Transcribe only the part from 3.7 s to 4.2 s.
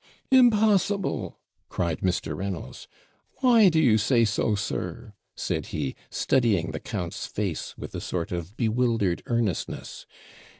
you